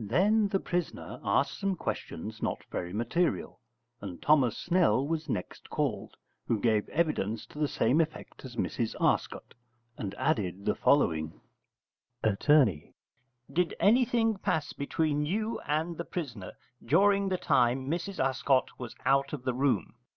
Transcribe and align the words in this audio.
Then 0.00 0.48
the 0.48 0.58
prisoner 0.58 1.20
asked 1.22 1.60
some 1.60 1.76
questions 1.76 2.42
not 2.42 2.64
very 2.72 2.92
material, 2.92 3.60
and 4.00 4.20
Thomas 4.20 4.58
Snell 4.58 5.06
was 5.06 5.28
next 5.28 5.70
called, 5.70 6.16
who 6.48 6.58
gave 6.58 6.88
evidence 6.88 7.46
to 7.46 7.58
the 7.60 7.68
same 7.68 8.00
effect 8.00 8.44
as 8.44 8.56
Mrs 8.56 8.96
Arscott, 9.00 9.54
and 9.96 10.12
added 10.16 10.64
the 10.64 10.74
following: 10.74 11.40
Att. 12.24 12.40
Did 13.52 13.76
anything 13.78 14.38
pass 14.38 14.72
between 14.72 15.24
you 15.24 15.60
and 15.60 15.96
the 15.98 16.04
prisoner 16.04 16.54
during 16.84 17.28
the 17.28 17.38
time 17.38 17.88
Mrs 17.88 18.18
Arscott 18.18 18.76
was 18.76 18.96
out 19.06 19.32
of 19.32 19.44
the 19.44 19.54
room? 19.54 19.94